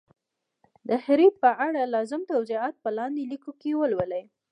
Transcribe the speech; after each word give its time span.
د 0.87 0.89
هري 1.03 1.27
ي 1.33 1.37
په 1.41 1.49
اړه 1.67 1.81
لازم 1.95 2.21
توضیحات 2.31 2.75
په 2.83 2.89
لاندي 2.97 3.23
لیکو 3.31 3.51
کي 3.61 3.71
ولولئ 3.79 4.25